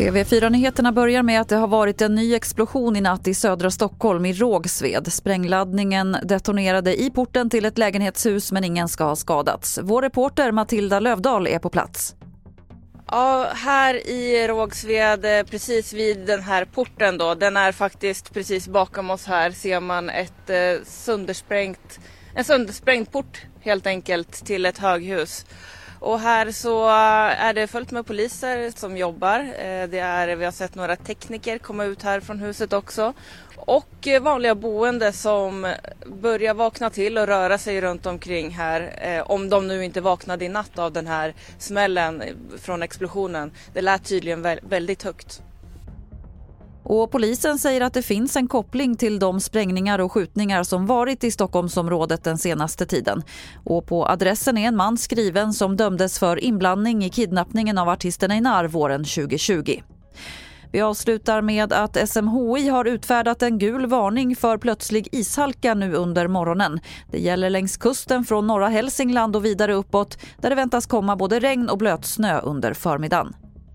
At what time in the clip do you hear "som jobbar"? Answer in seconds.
28.76-29.40